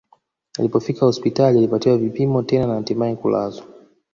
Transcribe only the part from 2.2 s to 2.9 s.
tena na